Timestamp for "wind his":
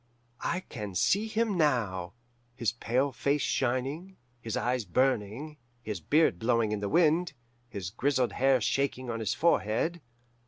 6.89-7.91